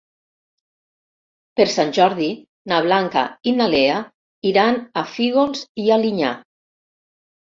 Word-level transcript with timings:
Per 1.59 1.65
Sant 1.73 1.91
Jordi 1.97 2.29
na 2.73 2.79
Blanca 2.85 3.25
i 3.51 3.53
na 3.57 3.67
Lea 3.73 3.97
iran 4.53 4.79
a 5.03 5.05
Fígols 5.11 5.63
i 5.85 5.87
Alinyà. 5.97 6.33